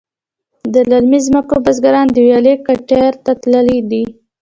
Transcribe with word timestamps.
د 0.73 0.75
للمې 0.89 1.19
ځمکې 1.27 1.57
بزگران 1.65 2.07
د 2.11 2.17
ویالې 2.25 2.53
کټیر 2.67 3.13
ته 3.23 3.31
تللي 3.41 3.79
دي. 3.89 4.03